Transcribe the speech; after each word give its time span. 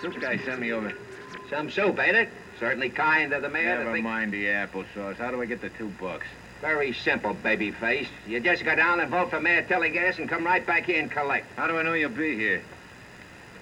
Soup 0.00 0.20
guy 0.20 0.36
sent 0.38 0.60
me 0.60 0.72
over. 0.72 0.92
Some 1.50 1.70
soup, 1.70 1.98
ain't 1.98 2.16
it? 2.16 2.28
Certainly 2.60 2.90
kind 2.90 3.32
of 3.32 3.42
the 3.42 3.48
mayor. 3.48 3.76
to 3.76 3.78
Never 3.84 3.92
think- 3.92 4.04
mind 4.04 4.32
the 4.32 4.44
applesauce. 4.46 5.16
How 5.16 5.30
do 5.30 5.40
I 5.40 5.46
get 5.46 5.60
the 5.60 5.70
two 5.70 5.88
bucks? 6.00 6.26
Very 6.60 6.92
simple, 6.92 7.34
babyface. 7.34 8.08
You 8.26 8.40
just 8.40 8.64
go 8.64 8.74
down 8.74 9.00
and 9.00 9.10
vote 9.10 9.30
for 9.30 9.40
Mayor 9.40 9.62
Tillinghast 9.62 10.18
and 10.18 10.28
come 10.28 10.44
right 10.44 10.64
back 10.66 10.84
here 10.84 11.00
and 11.00 11.10
collect. 11.10 11.46
How 11.56 11.66
do 11.66 11.78
I 11.78 11.82
know 11.82 11.92
you'll 11.92 12.10
be 12.10 12.34
here? 12.36 12.62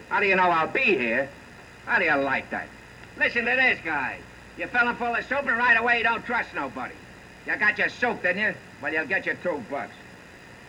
How 0.09 0.21
do 0.21 0.27
you 0.27 0.37
know 0.37 0.45
I'll 0.51 0.69
be 0.69 0.81
here? 0.81 1.29
How 1.87 1.99
do 1.99 2.05
you 2.05 2.15
like 2.15 2.51
that? 2.51 2.69
Listen 3.19 3.45
to 3.47 3.51
this 3.57 3.79
guy. 3.85 4.19
You 4.57 4.67
fill 4.69 4.89
him 4.89 4.97
full 4.97 5.15
of 5.15 5.25
soup 5.27 5.41
and 5.47 5.57
right 5.59 5.77
away 5.79 5.99
you 5.99 6.05
don't 6.05 6.25
trust 6.25 6.55
nobody. 6.55 6.95
You 7.47 7.57
got 7.57 7.79
your 7.79 7.89
soup, 7.91 8.23
didn't 8.23 8.43
you? 8.43 8.55
Well, 8.81 8.93
you'll 8.93 9.07
get 9.07 9.27
your 9.27 9.35
two 9.37 9.63
bucks. 9.71 9.95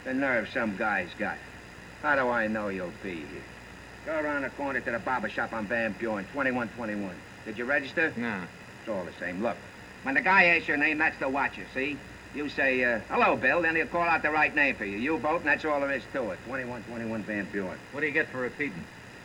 The 0.04 0.14
nerve 0.14 0.50
some 0.54 0.76
guys 0.76 1.08
got. 1.18 1.38
How 2.02 2.16
do 2.16 2.28
I 2.30 2.48
know 2.48 2.68
you'll 2.68 2.92
be 3.02 3.16
here? 3.16 3.44
Go 4.06 4.20
around 4.20 4.44
the 4.44 4.50
corner 4.52 4.82
to 4.82 4.92
the 4.92 5.00
barber 5.00 5.30
shop 5.30 5.54
on 5.54 5.66
Van 5.68 5.94
Buren, 5.94 6.26
2121. 6.34 7.16
Did 7.46 7.58
you 7.58 7.66
register? 7.66 8.14
No. 8.18 8.44
It's 8.82 8.90
all 8.90 9.06
the 9.06 9.14
same. 9.20 9.42
Look, 9.42 9.58
when 10.04 10.16
the 10.16 10.22
guy 10.22 10.46
asks 10.46 10.68
your 10.68 10.78
name, 10.78 10.98
that's 10.98 11.18
the 11.18 11.30
watcher, 11.30 11.66
see? 11.74 11.98
You 12.36 12.50
say, 12.50 12.84
uh, 12.84 13.00
hello, 13.10 13.38
Bill, 13.38 13.62
then 13.62 13.78
he'll 13.78 13.88
call 13.88 14.02
out 14.02 14.22
the 14.22 14.30
right 14.30 14.54
name 14.54 14.76
for 14.76 14.86
you. 14.86 14.98
You 14.98 15.18
vote, 15.18 15.38
and 15.38 15.46
that's 15.46 15.64
all 15.64 15.80
there 15.80 15.92
is 15.92 16.04
to 16.14 16.32
it. 16.32 16.40
2121 16.46 17.24
Van 17.24 17.48
Buren. 17.52 17.78
What 17.94 18.02
do 18.02 18.08
you 18.08 18.14
get 18.14 18.28
for 18.28 18.40
repeating? 18.40 18.84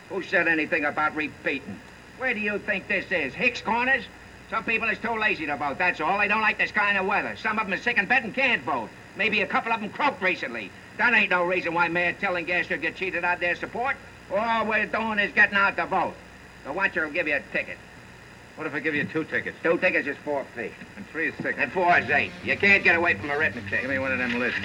Who 0.08 0.22
said 0.22 0.46
anything 0.46 0.84
about 0.84 1.16
repeating? 1.16 1.78
Where 2.18 2.32
do 2.32 2.40
you 2.40 2.58
think 2.60 2.86
this 2.86 3.10
is? 3.10 3.34
Hicks 3.34 3.60
Corners? 3.60 4.04
Some 4.50 4.64
people 4.64 4.88
is 4.88 4.98
too 4.98 5.16
lazy 5.16 5.46
to 5.46 5.56
vote, 5.56 5.78
that's 5.78 6.00
all. 6.00 6.18
They 6.18 6.26
don't 6.26 6.40
like 6.40 6.58
this 6.58 6.72
kind 6.72 6.98
of 6.98 7.06
weather. 7.06 7.36
Some 7.36 7.58
of 7.60 7.66
them 7.66 7.78
are 7.78 7.82
sick 7.82 7.98
in 7.98 8.06
bed 8.06 8.24
and 8.24 8.34
can't 8.34 8.62
vote. 8.64 8.90
Maybe 9.16 9.42
a 9.42 9.46
couple 9.46 9.72
of 9.72 9.80
them 9.80 9.90
croaked 9.90 10.20
recently. 10.20 10.72
That 10.98 11.14
ain't 11.14 11.30
no 11.30 11.44
reason 11.44 11.72
why 11.72 11.86
Mayor 11.86 12.14
Tillinghast 12.14 12.68
should 12.68 12.82
get 12.82 12.96
cheated 12.96 13.24
out 13.24 13.34
of 13.34 13.40
their 13.40 13.54
support. 13.54 13.96
All 14.34 14.66
we're 14.66 14.86
doing 14.86 15.20
is 15.20 15.32
getting 15.32 15.54
out 15.54 15.76
the 15.76 15.86
vote. 15.86 16.14
The 16.64 16.72
watcher 16.72 17.06
will 17.06 17.12
give 17.12 17.28
you 17.28 17.36
a 17.36 17.42
ticket. 17.52 17.78
What 18.56 18.66
if 18.66 18.74
I 18.74 18.80
give 18.80 18.94
you 18.94 19.04
two 19.04 19.24
tickets? 19.24 19.56
Two 19.62 19.78
tickets 19.78 20.08
is 20.08 20.16
four 20.24 20.44
feet. 20.56 20.72
And 20.96 21.06
three 21.08 21.28
is 21.28 21.34
six. 21.40 21.56
And 21.56 21.72
four 21.72 21.96
is 21.98 22.10
eight. 22.10 22.32
You 22.44 22.56
can't 22.56 22.82
get 22.82 22.96
away 22.96 23.14
from 23.14 23.30
a 23.30 23.38
written 23.38 23.62
ticket. 23.64 23.82
Give 23.82 23.90
me 23.90 23.98
one 23.98 24.12
of 24.12 24.18
them 24.18 24.38
lists. 24.38 24.60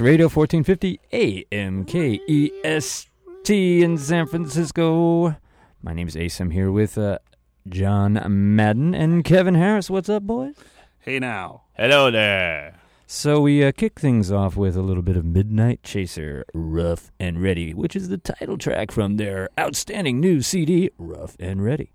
Radius 0.00 0.12
Radio 0.12 0.28
1450 0.28 1.00
AM 1.12 1.84
KEST 1.86 3.08
in 3.48 3.96
San 3.96 4.26
Francisco. 4.26 5.36
My 5.80 5.94
name 5.94 6.06
is 6.06 6.16
Ace. 6.16 6.38
I'm 6.38 6.50
here 6.50 6.70
with 6.70 6.98
uh, 6.98 7.18
John 7.66 8.20
Madden 8.54 8.94
and 8.94 9.24
Kevin 9.24 9.54
Harris. 9.54 9.88
What's 9.88 10.10
up, 10.10 10.24
boys? 10.24 10.54
Hey 10.98 11.18
now. 11.18 11.62
Hello 11.78 12.10
there. 12.10 12.78
So 13.06 13.40
we 13.40 13.64
uh, 13.64 13.72
kick 13.72 13.98
things 13.98 14.30
off 14.30 14.54
with 14.54 14.76
a 14.76 14.82
little 14.82 15.02
bit 15.02 15.16
of 15.16 15.24
Midnite 15.24 15.78
Chaser, 15.82 16.44
Rough 16.52 17.10
and 17.18 17.42
Ready, 17.42 17.72
which 17.72 17.96
is 17.96 18.10
the 18.10 18.18
title 18.18 18.58
track 18.58 18.90
from 18.90 19.16
their 19.16 19.48
outstanding 19.58 20.20
new 20.20 20.42
CD, 20.42 20.90
Rough 20.98 21.36
and 21.40 21.64
Ready. 21.64 21.92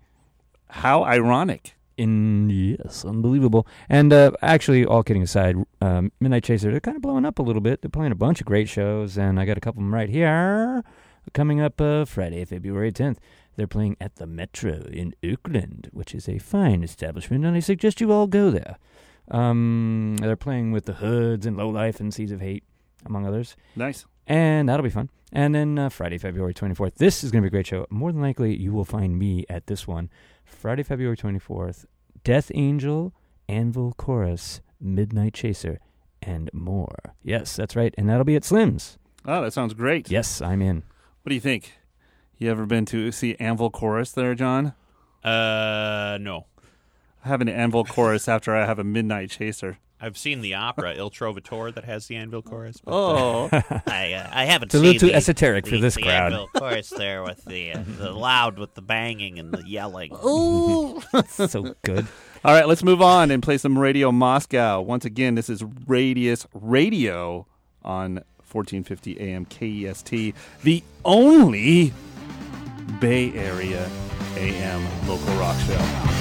How 0.69 1.03
ironic. 1.03 1.75
In 2.01 2.49
yes, 2.49 3.05
unbelievable. 3.05 3.67
And 3.87 4.11
uh, 4.11 4.31
actually, 4.41 4.85
all 4.85 5.03
kidding 5.03 5.21
aside, 5.21 5.55
um, 5.81 6.11
Midnite 6.21 6.43
Chaser 6.43 6.71
they're 6.71 6.79
kind 6.79 6.95
of 6.97 7.03
blowing 7.03 7.25
up 7.25 7.37
a 7.37 7.43
little 7.43 7.61
bit. 7.61 7.81
They're 7.81 7.89
playing 7.89 8.11
a 8.11 8.15
bunch 8.15 8.39
of 8.41 8.47
great 8.47 8.67
shows, 8.67 9.17
and 9.17 9.39
I 9.39 9.45
got 9.45 9.57
a 9.57 9.61
couple 9.61 9.81
of 9.81 9.85
them 9.85 9.93
right 9.93 10.09
here. 10.09 10.83
Coming 11.33 11.61
up 11.61 11.79
uh, 11.79 12.05
Friday, 12.05 12.43
February 12.45 12.91
10th, 12.91 13.17
they're 13.55 13.67
playing 13.67 13.97
at 14.01 14.15
the 14.15 14.25
Metro 14.25 14.81
in 14.91 15.13
Oakland, 15.23 15.89
which 15.93 16.15
is 16.15 16.27
a 16.27 16.39
fine 16.39 16.81
establishment, 16.83 17.45
and 17.45 17.55
I 17.55 17.59
suggest 17.59 18.01
you 18.01 18.11
all 18.11 18.25
go 18.25 18.49
there. 18.49 18.77
Um, 19.29 20.17
they're 20.19 20.35
playing 20.35 20.71
with 20.71 20.85
the 20.85 20.93
Hoods 20.93 21.45
and 21.45 21.55
Low 21.55 21.69
Life 21.69 21.99
and 21.99 22.11
Seeds 22.11 22.31
of 22.31 22.41
Hate, 22.41 22.63
among 23.05 23.27
others, 23.27 23.55
Nice. 23.75 24.05
and 24.25 24.67
that'll 24.67 24.83
be 24.83 24.89
fun. 24.89 25.09
And 25.31 25.53
then 25.53 25.77
uh, 25.77 25.89
Friday, 25.89 26.17
February 26.17 26.53
24th, 26.55 26.95
this 26.95 27.23
is 27.23 27.31
going 27.31 27.43
to 27.43 27.45
be 27.45 27.53
a 27.53 27.57
great 27.57 27.67
show. 27.67 27.85
More 27.91 28.11
than 28.11 28.21
likely, 28.21 28.55
you 28.55 28.73
will 28.73 28.83
find 28.83 29.17
me 29.19 29.45
at 29.47 29.67
this 29.67 29.87
one. 29.87 30.09
Friday, 30.43 30.83
February 30.83 31.15
24th, 31.15 31.85
Death 32.23 32.51
Angel, 32.53 33.13
Anvil 33.49 33.93
Chorus, 33.93 34.61
Midnite 34.83 35.33
Chaser, 35.33 35.79
and 36.21 36.49
more. 36.53 37.15
Yes, 37.23 37.55
that's 37.55 37.75
right. 37.75 37.93
And 37.97 38.07
that'll 38.07 38.23
be 38.23 38.35
at 38.35 38.43
Slim's. 38.43 38.97
Oh, 39.25 39.41
that 39.41 39.53
sounds 39.53 39.73
great. 39.73 40.09
Yes, 40.11 40.41
I'm 40.41 40.61
in. 40.61 40.83
What 41.23 41.29
do 41.29 41.35
you 41.35 41.41
think? 41.41 41.79
You 42.37 42.49
ever 42.49 42.65
been 42.65 42.85
to 42.87 43.11
see 43.11 43.35
Anvil 43.39 43.69
Chorus 43.69 44.11
there, 44.11 44.35
John? 44.35 44.73
Uh, 45.23 46.17
no. 46.19 46.45
I 47.23 47.27
have 47.27 47.41
an 47.41 47.49
Anvil 47.49 47.85
Chorus 47.85 48.27
after 48.27 48.55
I 48.55 48.65
have 48.65 48.79
a 48.79 48.83
Midnite 48.83 49.29
Chaser. 49.29 49.77
I've 50.01 50.17
seen 50.17 50.41
the 50.41 50.55
opera 50.55 50.93
Il 50.95 51.11
Trovatore 51.11 51.73
that 51.75 51.85
has 51.85 52.07
the 52.07 52.15
Anvil 52.15 52.41
chorus. 52.41 52.81
But 52.83 52.91
Oh, 52.93 53.49
I 53.87 54.13
uh, 54.13 54.29
I 54.33 54.45
haven't 54.45 54.67
It's 54.69 54.75
a 54.75 54.77
seen 54.79 54.85
little 54.85 54.99
too 54.99 55.07
the, 55.07 55.13
esoteric 55.15 55.65
for 55.67 55.75
the- 55.75 55.81
this 55.81 55.95
the 55.95 56.01
crowd. 56.01 56.33
Anvil 56.33 56.47
chorus 56.55 56.89
there 56.89 57.21
with 57.23 57.45
the 57.45 57.73
uh, 57.73 57.83
the 57.99 58.11
loud 58.11 58.57
with 58.57 58.73
the 58.73 58.81
banging 58.81 59.37
and 59.37 59.51
the 59.53 59.63
yelling. 59.67 60.11
Ooh, 60.25 61.01
so 61.27 61.75
good. 61.83 62.07
all 62.43 62.53
right. 62.55 62.67
Let's 62.67 62.83
move 62.83 63.01
on 63.01 63.29
and 63.31 63.43
play 63.43 63.57
some 63.59 63.77
Radio 63.77 64.11
Moscow. 64.11 64.81
Once 64.81 65.05
again, 65.05 65.35
this 65.35 65.49
is 65.49 65.63
Radius 65.87 66.47
Radio 66.53 67.45
on 67.83 68.15
1450 68.51 69.19
AM 69.19 69.45
KEST, 69.45 70.33
the 70.63 70.83
only 71.05 71.93
Bay 72.99 73.31
Area 73.33 73.89
AM 74.35 75.07
local 75.07 75.33
rock 75.35 75.57
show. 75.61 76.20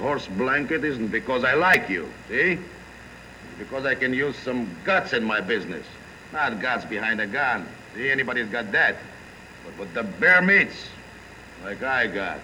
Horse 0.00 0.26
blanket 0.26 0.84
isn't 0.84 1.08
because 1.08 1.44
I 1.44 1.54
like 1.54 1.88
you, 1.88 2.08
see? 2.28 2.52
It's 2.52 3.58
because 3.58 3.84
I 3.84 3.94
can 3.94 4.12
use 4.14 4.36
some 4.36 4.68
guts 4.84 5.12
in 5.12 5.22
my 5.22 5.40
business. 5.40 5.86
Not 6.32 6.60
guts 6.60 6.84
behind 6.84 7.20
a 7.20 7.26
gun. 7.26 7.66
See, 7.94 8.10
anybody's 8.10 8.48
got 8.48 8.72
that. 8.72 8.96
But 9.64 9.78
with 9.78 9.94
the 9.94 10.02
bare 10.02 10.42
meats, 10.42 10.88
like 11.64 11.82
I 11.82 12.06
got. 12.06 12.40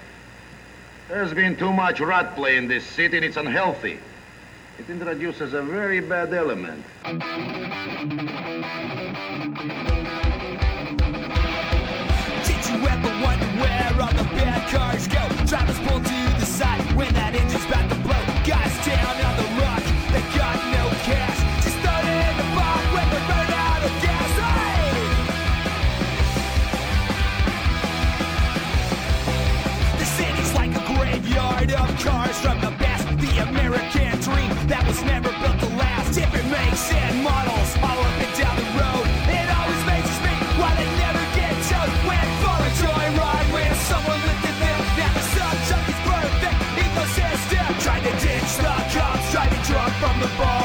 There's 1.08 1.32
been 1.32 1.56
too 1.56 1.72
much 1.72 2.00
rat 2.00 2.34
play 2.34 2.56
in 2.56 2.68
this 2.68 2.84
city 2.84 3.16
and 3.16 3.25
it's 3.25 3.36
unhealthy. 3.36 3.98
It 4.78 4.90
introduces 4.90 5.54
a 5.54 5.62
very 5.62 6.00
bad 6.00 6.34
element. 6.34 6.84
Did 7.04 7.14
you 12.68 12.86
ever 12.86 13.12
wonder 13.25 13.46
where 13.62 13.96
all 14.02 14.12
the 14.12 14.28
bad 14.34 14.68
cars 14.68 15.08
go? 15.08 15.28
Drivers 15.46 15.78
pull 15.88 16.15
cars 32.06 32.38
from 32.38 32.60
the 32.60 32.70
past. 32.78 33.04
The 33.18 33.32
American 33.48 34.14
dream 34.22 34.50
that 34.70 34.84
was 34.86 35.00
never 35.02 35.30
built 35.42 35.58
to 35.64 35.70
last. 35.75 36.14
Different 36.14 36.46
makes 36.54 36.86
and 36.94 37.16
models 37.26 37.70
all 37.82 37.98
up 38.06 38.18
and 38.22 38.32
down 38.38 38.54
the 38.62 38.68
road. 38.78 39.06
It 39.26 39.46
always 39.58 39.82
amazes 39.86 40.18
me 40.22 40.34
why 40.60 40.70
they 40.78 40.88
never 41.02 41.25
get 41.34 41.54
towed. 41.66 41.92
Went 42.06 42.30
for 42.42 42.56
a 42.68 42.70
joyride 42.80 43.48
with 43.50 43.76
someone 43.90 44.20
lifted 44.22 44.56
them. 44.62 44.80
Now 44.98 45.10
the 45.18 45.25
sunshine 45.34 45.88
is 45.90 46.00
perfect 46.06 46.58
ecosystem. 46.86 47.68
Trying 47.82 48.04
to 48.06 48.14
ditch 48.22 48.52
the 48.62 48.75
cops, 48.94 49.26
driving 49.34 49.64
drunk 49.66 49.92
from 49.98 50.16
the 50.22 50.30
bar. 50.38 50.55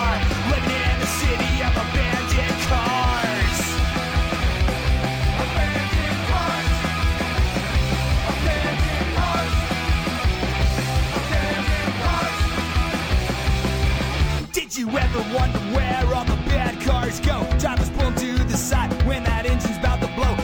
Did 14.53 14.77
you 14.77 14.89
ever 14.89 15.19
wonder 15.33 15.59
where 15.73 16.13
all 16.13 16.25
the 16.25 16.35
bad 16.49 16.81
cars 16.81 17.21
go? 17.21 17.47
Drivers 17.57 17.89
pull 17.91 18.11
to 18.11 18.43
the 18.43 18.57
side 18.57 18.91
when 19.07 19.23
that 19.23 19.45
engine's 19.45 19.77
about 19.77 20.01
to 20.01 20.07
blow. 20.07 20.40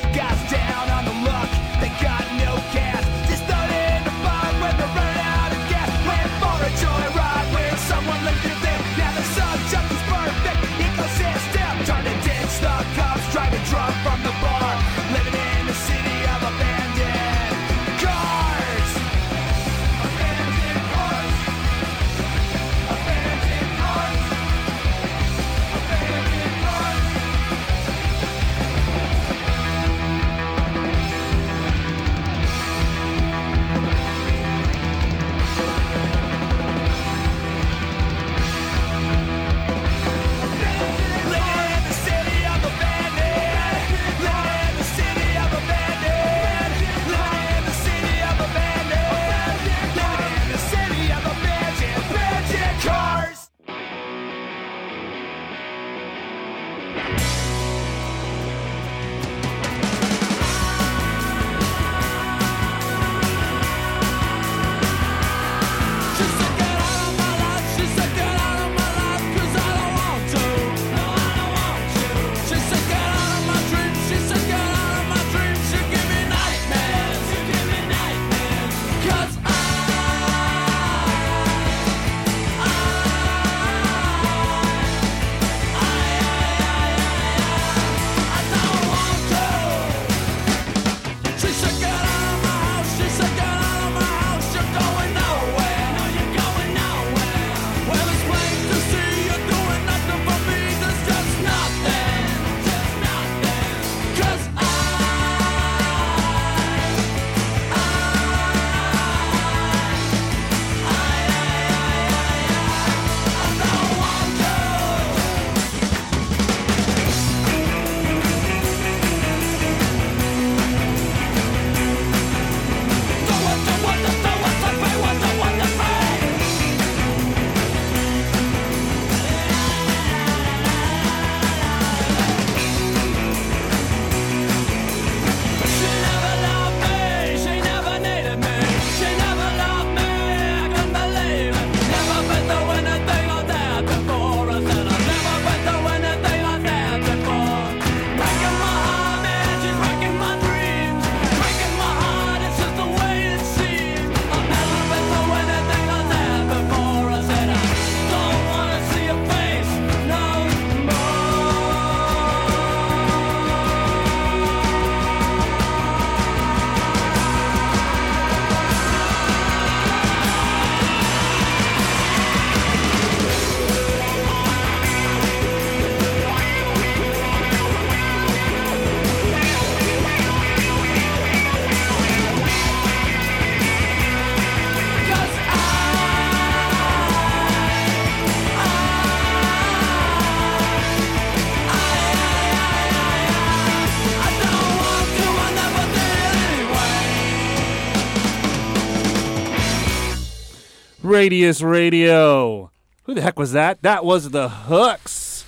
Radius 201.18 201.64
Radio. 201.64 202.70
Who 203.06 203.16
the 203.16 203.24
heck 203.24 203.40
was 203.40 203.54
that? 203.54 203.82
That 203.82 204.06
was 204.06 204.30
the 204.30 204.50
Hooks. 204.50 205.46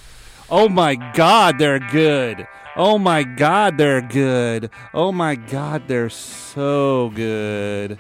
Oh 0.50 0.68
my 0.68 0.96
God, 1.14 1.60
they're 1.60 1.78
good. 1.78 2.48
Oh 2.76 2.98
my 2.98 3.22
God, 3.22 3.78
they're 3.78 4.02
good. 4.02 4.72
Oh 4.96 5.12
my 5.12 5.36
God, 5.36 5.88
they're 5.88 6.10
so 6.10 7.12
good. 7.14 8.00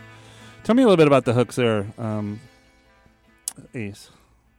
Tell 0.63 0.73
me 0.73 0.81
a 0.81 0.87
little 0.87 0.97
bit 0.97 1.05
about 1.05 1.25
the 1.25 1.33
hooks 1.33 1.57
there, 1.57 1.85
um, 1.99 2.39
Ace. 3.75 4.09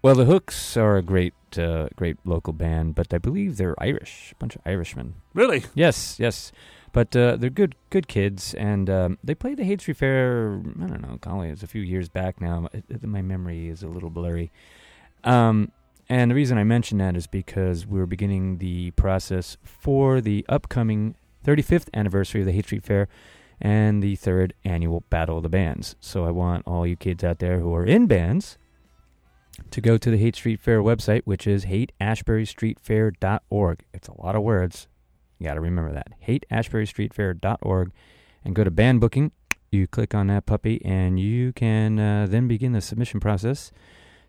Well, 0.03 0.15
the 0.15 0.27
Hooks 0.27 0.77
are 0.77 0.97
a 0.97 1.03
great, 1.03 1.35
uh, 1.59 1.89
great 1.97 2.17
local 2.25 2.53
band, 2.53 2.95
but 2.95 3.13
I 3.13 3.19
believe 3.19 3.57
they're 3.57 3.75
Irish, 3.83 4.31
a 4.31 4.35
bunch 4.37 4.55
of 4.55 4.63
Irishmen. 4.65 5.15
Really? 5.35 5.65
Yes, 5.75 6.15
yes, 6.21 6.53
but 6.93 7.15
uh, 7.15 7.37
they're 7.37 7.51
good, 7.51 7.77
good 7.91 8.09
kids, 8.09 8.55
and 8.55 8.91
um, 8.91 9.19
they 9.23 9.35
played 9.35 9.59
the 9.59 9.65
Haight 9.65 9.81
Street 9.81 9.97
Fair. 9.97 10.61
I 10.83 10.87
don't 10.87 11.03
know, 11.03 11.19
golly, 11.21 11.49
it 11.49 11.53
was 11.53 11.63
a 11.63 11.69
few 11.69 11.83
years 11.83 12.09
back 12.09 12.41
now. 12.41 12.69
My 13.03 13.23
memory 13.23 13.69
is 13.69 13.83
a 13.83 13.89
little 13.89 14.11
blurry. 14.11 14.51
Um, 15.25 15.73
and 16.09 16.31
the 16.31 16.35
reason 16.35 16.59
I 16.59 16.65
mention 16.65 16.99
that 16.99 17.17
is 17.17 17.29
because 17.29 17.87
we're 17.87 18.07
beginning 18.07 18.59
the 18.59 18.91
process 18.93 19.57
for 19.63 20.21
the 20.21 20.45
upcoming 20.49 21.15
35th 21.45 21.89
anniversary 21.95 22.41
of 22.41 22.47
the 22.47 22.53
Haight 22.53 22.67
Street 22.67 22.85
Fair 22.85 23.09
and 23.61 24.03
the 24.03 24.17
third 24.17 24.53
annual 24.65 25.05
Battle 25.11 25.37
of 25.37 25.45
the 25.45 25.49
Bands. 25.49 25.95
So 26.01 26.25
I 26.25 26.31
want 26.31 26.67
all 26.67 26.87
you 26.87 26.97
kids 26.97 27.23
out 27.23 27.39
there 27.39 27.61
who 27.61 27.75
are 27.75 27.85
in 27.85 28.07
bands 28.07 28.57
to 29.71 29.81
go 29.81 29.97
to 29.99 30.11
the 30.11 30.17
Haight 30.17 30.35
Street 30.37 30.61
Fair 30.61 30.83
website, 30.83 31.23
which 31.25 31.47
is 31.47 31.67
haightashburystreetfair.org. 31.67 33.85
It's 33.93 34.09
a 34.09 34.21
lot 34.21 34.35
of 34.35 34.43
words. 34.43 34.89
You 35.41 35.47
got 35.47 35.55
to 35.55 35.61
remember 35.61 35.93
that. 35.93 36.13
haightashburystreetfair.org 36.29 37.91
and 38.45 38.55
go 38.55 38.63
to 38.63 38.71
band 38.71 39.01
booking. 39.01 39.33
You 39.73 39.87
click 39.87 40.15
on 40.15 40.27
that 40.27 40.47
puppy, 40.47 40.85
and 40.85 41.19
you 41.19 41.53
can 41.53 41.99
uh, 41.99 42.27
then 42.29 42.47
begin 42.47 42.73
the 42.73 42.81
submission 42.81 43.21
process 43.21 43.73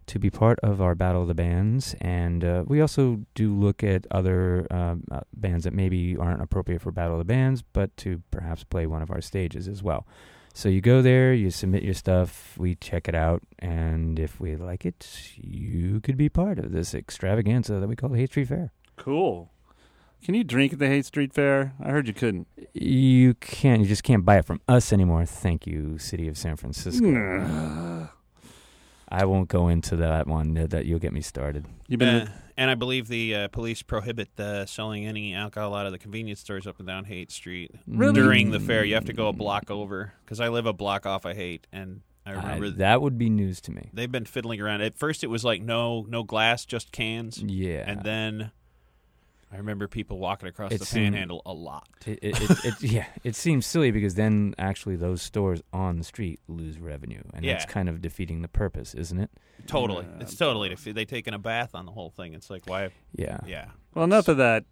to 0.08 0.20
be 0.20 0.30
part 0.30 0.60
of 0.62 0.82
our 0.82 0.96
Battle 0.96 1.24
of 1.24 1.28
the 1.28 1.34
Bands. 1.34 1.96
And 2.00 2.44
uh, 2.44 2.64
we 2.68 2.80
also 2.80 3.22
do 3.36 3.54
look 3.54 3.84
at 3.84 4.08
other 4.10 4.68
um, 4.72 5.04
uh, 5.12 5.22
bands 5.34 5.66
that 5.66 5.74
maybe 5.74 6.16
aren't 6.16 6.42
appropriate 6.42 6.82
for 6.82 6.92
Battle 6.92 7.14
of 7.14 7.20
the 7.20 7.26
Bands, 7.26 7.62
but 7.62 7.96
to 7.98 8.22
perhaps 8.32 8.64
play 8.64 8.88
one 8.88 9.02
of 9.02 9.12
our 9.12 9.22
stages 9.22 9.68
as 9.68 9.84
well. 9.84 10.08
So 10.54 10.70
you 10.70 10.82
go 10.82 11.02
there, 11.02 11.34
you 11.34 11.50
submit 11.50 11.84
your 11.84 11.94
stuff, 11.94 12.58
we 12.58 12.76
check 12.76 13.08
it 13.08 13.16
out, 13.16 13.42
and 13.60 14.20
if 14.20 14.40
we 14.40 14.58
like 14.58 14.86
it, 14.86 15.32
you 15.36 16.02
could 16.02 16.18
be 16.18 16.28
part 16.28 16.60
of 16.60 16.74
this 16.74 16.94
extravaganza 16.94 17.80
that 17.80 17.88
we 17.88 17.96
call 17.96 18.10
the 18.10 18.18
Haight 18.18 18.32
Street 18.32 18.50
Fair. 18.50 18.74
Cool. 18.98 19.50
Can 20.24 20.36
you 20.36 20.44
drink 20.44 20.74
at 20.74 20.80
the 20.80 20.88
Haight 20.88 21.06
Street 21.06 21.34
Fair? 21.34 21.74
I 21.84 21.90
heard 21.90 22.08
you 22.08 22.14
couldn't. 22.14 22.48
You 22.74 23.34
can't, 23.36 23.82
you 23.82 23.88
just 23.88 24.04
can't 24.04 24.24
buy 24.24 24.38
it 24.38 24.46
from 24.46 24.62
us 24.68 24.94
anymore. 24.94 25.26
Thank 25.26 25.66
you, 25.66 25.98
City 25.98 26.28
of 26.28 26.38
San 26.38 26.58
Francisco. 26.58 27.06
Nah. 27.06 28.08
I 29.10 29.26
won't 29.26 29.50
go 29.50 29.68
into 29.68 29.96
that 29.98 30.28
one. 30.28 30.54
That 30.54 30.70
that 30.70 30.86
you'll 30.86 31.00
get 31.00 31.12
me 31.12 31.22
started. 31.22 31.66
You've 31.88 32.00
been. 32.00 32.28
Uh, 32.28 32.32
and 32.56 32.70
I 32.70 32.76
believe 32.76 33.08
the 33.08 33.36
uh, 33.36 33.48
police 33.50 33.82
prohibit 33.82 34.40
uh, 34.40 34.66
selling 34.66 35.06
any 35.08 35.34
alcohol 35.34 35.74
out 35.74 35.86
of 35.86 35.92
the 35.92 35.98
convenience 35.98 36.40
stores 36.40 36.68
up 36.68 36.78
and 36.80 36.88
down 36.88 37.06
Haight 37.06 37.32
Street 37.32 37.72
Really? 37.88 38.14
during 38.14 38.52
the 38.52 38.60
fair. 38.60 38.86
You 38.86 38.94
have 38.94 39.06
to 39.06 39.14
go 39.14 39.28
a 39.28 39.34
block 39.34 39.70
over 39.72 40.14
because 40.24 40.40
I 40.40 40.48
live 40.50 40.66
a 40.66 40.72
block 40.74 41.06
off 41.06 41.26
of 41.26 41.36
Haight, 41.36 41.66
and 41.74 42.02
I 42.26 42.32
I- 42.32 42.34
remember 42.36 42.66
th- 42.68 42.78
that 42.78 43.02
would 43.02 43.18
be 43.18 43.30
news 43.30 43.60
to 43.62 43.72
me. 43.72 43.90
they've 43.92 44.12
been 44.12 44.26
fiddling 44.26 44.62
around. 44.62 44.82
At 44.82 44.98
first, 44.98 45.24
it 45.24 45.28
was 45.28 45.44
like 45.44 45.62
no 45.62 46.06
no 46.08 46.24
glass, 46.24 46.64
just 46.66 46.92
cans, 46.94 47.42
Yeah, 47.42 47.84
and 47.88 48.04
then 48.04 48.52
I 49.54 49.58
remember 49.58 49.88
people 49.88 50.18
walking 50.18 50.48
across 50.48 50.72
It 50.72 50.80
the 50.80 50.86
seemed- 50.86 51.14
panhandle 51.14 51.42
a 51.46 51.52
lot. 51.54 51.88
It, 52.06 52.20
it, 52.22 52.42
it, 52.42 52.66
it, 52.66 52.74
yeah, 52.84 53.06
it 53.24 53.36
seems 53.36 53.66
silly 53.66 53.92
because 53.92 54.16
then 54.16 54.56
actually 54.58 54.96
those 54.96 55.22
stores 55.22 55.62
on 55.74 55.98
the 55.98 56.04
street 56.06 56.40
lose 56.48 56.80
revenue, 56.80 57.22
and 57.34 57.44
that's 57.46 57.66
kind 57.66 57.90
of 57.90 58.02
defeating 58.02 58.42
the 58.42 58.48
purpose, 58.48 58.94
isn't 58.94 59.20
it? 59.20 59.30
Totally, 59.68 60.06
it's 60.20 60.36
totally. 60.36 60.72
If 60.72 60.86
they 60.86 61.06
taking 61.06 61.34
a 61.34 61.40
bath 61.40 61.76
on 61.76 61.86
the 61.86 61.92
whole 61.92 62.10
thing, 62.10 62.34
it's 62.34 62.50
like 62.50 62.64
why? 62.68 62.90
Yeah. 63.16 63.40
Yeah, 63.46 63.66
Well, 63.94 64.06
enough 64.06 64.28
of 64.28 64.38
that 64.38 64.64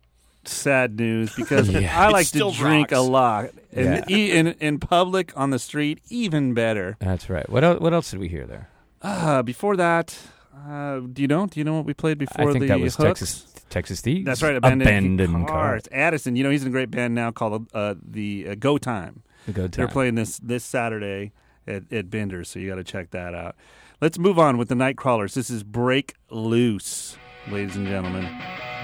sad 0.45 0.97
news 0.97 1.35
because 1.35 1.69
Yeah. 1.69 1.93
I 1.99 2.09
like 2.09 2.23
to 2.23 2.29
still 2.29 2.51
drink 2.51 2.91
a 2.93 2.99
lot. 2.99 3.49
And 3.73 4.05
Yeah. 4.09 4.15
e- 4.15 4.31
in, 4.31 4.47
in 4.47 4.79
public, 4.79 5.31
on 5.35 5.49
the 5.49 5.59
street, 5.59 5.99
even 6.09 6.53
better. 6.53 6.95
That's 6.99 7.29
right. 7.29 7.47
What 7.49 7.63
else, 7.63 7.79
what 7.81 7.93
else 7.93 8.09
did 8.11 8.19
we 8.21 8.29
hear 8.29 8.47
there? 8.47 8.69
Uh, 9.01 9.43
before 9.43 9.75
that, 9.77 10.17
uh, 10.55 10.99
do 11.01 11.21
you 11.21 11.27
know? 11.27 11.45
Do 11.47 11.59
you 11.59 11.63
know 11.65 11.73
what 11.75 11.85
we 11.85 11.93
played 11.93 12.17
before 12.17 12.49
I 12.49 12.53
think 12.53 12.63
the 12.63 12.67
that 12.69 12.79
was 12.79 12.95
Hooks? 12.95 13.19
Texas 13.19 13.45
Texas 13.69 14.01
Thieves. 14.01 14.25
That's 14.25 14.41
right, 14.41 14.55
Abandoned, 14.55 15.19
Abandoned 15.19 15.47
Cars. 15.47 15.83
Cars. 15.83 15.87
Addison, 15.91 16.35
you 16.35 16.43
know 16.43 16.49
he's 16.49 16.63
in 16.63 16.67
a 16.67 16.71
great 16.71 16.91
band 16.91 17.15
now 17.15 17.31
called 17.31 17.67
uh, 17.73 17.95
the 18.01 18.49
uh, 18.49 18.55
Go 18.55 18.77
Time. 18.77 19.23
The 19.45 19.51
go 19.51 19.61
Time. 19.63 19.71
They're 19.71 19.87
playing 19.87 20.15
this 20.15 20.39
this 20.39 20.63
Saturday 20.63 21.31
at, 21.67 21.91
at 21.91 22.09
Bender's, 22.09 22.49
so 22.49 22.59
you 22.59 22.69
got 22.69 22.75
to 22.75 22.83
check 22.83 23.11
that 23.11 23.33
out. 23.33 23.55
Let's 24.01 24.17
move 24.17 24.39
on 24.39 24.57
with 24.57 24.69
the 24.69 24.75
Nightcrawlers. 24.75 25.33
This 25.33 25.49
is 25.49 25.63
Break 25.63 26.15
Loose, 26.29 27.17
ladies 27.49 27.75
and 27.75 27.85
gentlemen, 27.87 28.25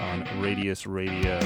on 0.00 0.40
Radius 0.40 0.86
Radio. 0.86 1.40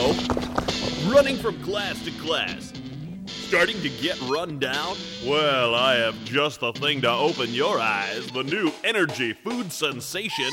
Running 0.00 1.36
from 1.36 1.62
class 1.62 2.02
to 2.06 2.10
class? 2.12 2.72
Starting 3.26 3.78
to 3.82 3.90
get 3.90 4.18
run 4.22 4.58
down? 4.58 4.96
Well, 5.26 5.74
I 5.74 5.96
have 5.96 6.24
just 6.24 6.60
the 6.60 6.72
thing 6.72 7.02
to 7.02 7.10
open 7.10 7.50
your 7.50 7.78
eyes 7.78 8.26
the 8.28 8.42
new 8.42 8.72
energy 8.82 9.34
food 9.34 9.70
sensation, 9.70 10.48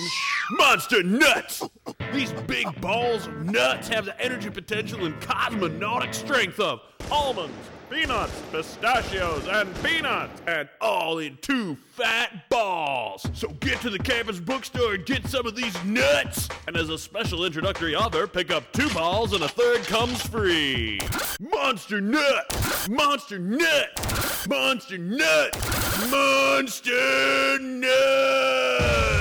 Monster 0.51 1.01
Nuts! 1.01 1.63
These 2.11 2.33
big 2.45 2.81
balls 2.81 3.27
of 3.27 3.45
nuts 3.45 3.87
have 3.87 4.03
the 4.03 4.19
energy 4.19 4.49
potential 4.49 5.05
and 5.05 5.17
cosmonautic 5.21 6.13
strength 6.13 6.59
of 6.59 6.81
almonds, 7.09 7.55
peanuts, 7.89 8.41
pistachios, 8.51 9.47
and 9.47 9.73
peanuts, 9.83 10.41
and 10.47 10.67
all 10.81 11.19
in 11.19 11.37
two 11.41 11.75
fat 11.75 12.49
balls. 12.49 13.25
So 13.33 13.49
get 13.59 13.81
to 13.81 13.89
the 13.89 13.99
campus 13.99 14.39
bookstore 14.39 14.95
and 14.95 15.05
get 15.05 15.27
some 15.27 15.45
of 15.45 15.55
these 15.55 15.75
nuts. 15.83 16.49
And 16.67 16.75
as 16.75 16.89
a 16.89 16.97
special 16.97 17.45
introductory 17.45 17.95
offer, 17.95 18.27
pick 18.27 18.51
up 18.51 18.71
two 18.73 18.89
balls 18.89 19.33
and 19.33 19.43
a 19.43 19.47
third 19.47 19.83
comes 19.83 20.21
free. 20.21 20.99
Monster 21.39 22.01
Nut! 22.01 22.87
Monster 22.89 23.39
Nut! 23.39 24.47
Monster 24.47 24.97
Nut! 24.97 26.09
Monster 26.09 27.59
Nuts! 27.59 29.16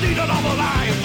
Need 0.00 0.18
another 0.18 0.54
life? 0.56 0.95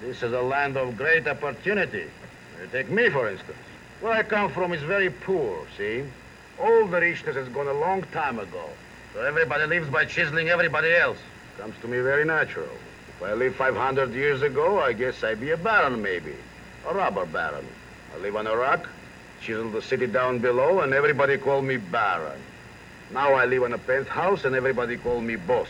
This 0.00 0.22
is 0.22 0.32
a 0.32 0.42
land 0.42 0.76
of 0.76 0.96
great 0.96 1.26
opportunity. 1.26 2.04
Uh, 2.04 2.66
Take 2.70 2.90
me, 2.90 3.08
for 3.08 3.28
instance. 3.28 3.56
Where 4.00 4.12
I 4.12 4.22
come 4.22 4.50
from 4.50 4.72
is 4.74 4.82
very 4.82 5.08
poor, 5.10 5.66
see? 5.76 6.04
All 6.60 6.86
the 6.86 7.00
richness 7.00 7.36
has 7.36 7.48
gone 7.48 7.66
a 7.66 7.72
long 7.72 8.02
time 8.12 8.38
ago. 8.38 8.64
So 9.14 9.22
everybody 9.22 9.66
lives 9.66 9.88
by 9.88 10.04
chiseling 10.04 10.50
everybody 10.50 10.92
else. 10.94 11.18
Comes 11.58 11.74
to 11.80 11.88
me 11.88 12.00
very 12.00 12.24
natural. 12.26 12.68
If 13.08 13.22
I 13.22 13.32
lived 13.32 13.56
500 13.56 14.12
years 14.12 14.42
ago, 14.42 14.78
I 14.80 14.92
guess 14.92 15.24
I'd 15.24 15.40
be 15.40 15.50
a 15.52 15.56
baron, 15.56 16.02
maybe. 16.02 16.34
A 16.86 16.92
robber 16.94 17.24
baron. 17.24 17.66
I 18.14 18.18
live 18.18 18.36
on 18.36 18.46
a 18.46 18.54
rock, 18.54 18.86
chisel 19.40 19.70
the 19.70 19.80
city 19.80 20.06
down 20.06 20.40
below, 20.40 20.80
and 20.80 20.92
everybody 20.92 21.38
call 21.38 21.62
me 21.62 21.78
baron. 21.78 22.38
Now 23.10 23.32
I 23.32 23.46
live 23.46 23.62
in 23.62 23.72
a 23.72 23.78
penthouse, 23.78 24.44
and 24.44 24.54
everybody 24.54 24.98
call 24.98 25.22
me 25.22 25.36
boss. 25.36 25.68